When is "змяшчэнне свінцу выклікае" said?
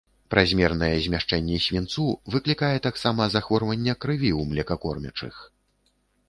1.07-2.71